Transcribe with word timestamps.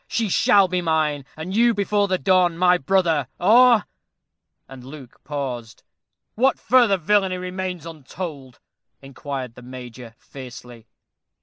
She 0.07 0.29
shall 0.29 0.67
be 0.67 0.81
mine, 0.81 1.25
and 1.37 1.55
you, 1.55 1.75
before 1.75 2.07
the 2.07 2.17
dawn, 2.17 2.57
my 2.57 2.79
brother, 2.79 3.27
or" 3.39 3.85
And 4.67 4.83
Luke 4.83 5.23
paused. 5.23 5.83
"What 6.33 6.57
further 6.57 6.97
villainy 6.97 7.37
remains 7.37 7.85
untold?" 7.85 8.59
inquired 9.03 9.53
the 9.53 9.61
Major, 9.61 10.15
fiercely. 10.17 10.87